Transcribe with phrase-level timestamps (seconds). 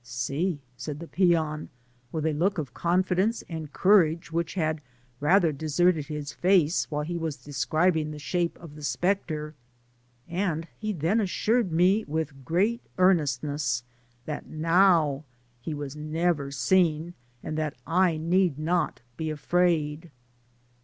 [0.03, 1.69] "Si," said the peon,
[2.11, 4.81] with a look of confidence and courage which had
[5.19, 9.53] rather deserted his face while he was describing the shape of the spectre;
[10.27, 13.83] and he Digitized byGoogk 166 PASSAC^B ACB08S then assured me with great earnestness,
[14.23, 15.23] ^^ that now
[15.59, 17.13] he was never seen,
[17.43, 20.09] and that I need not be afraid."